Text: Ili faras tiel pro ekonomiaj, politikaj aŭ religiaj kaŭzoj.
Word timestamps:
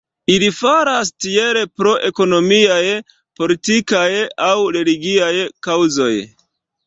Ili 0.33 0.47
faras 0.59 1.09
tiel 1.25 1.57
pro 1.81 1.91
ekonomiaj, 2.07 2.81
politikaj 3.41 4.09
aŭ 4.49 4.55
religiaj 4.79 5.31
kaŭzoj. 5.69 6.13